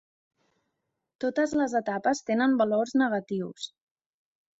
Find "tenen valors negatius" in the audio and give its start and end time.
2.31-3.69